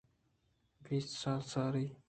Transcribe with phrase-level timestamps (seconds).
[0.89, 1.95] بیست سال ساری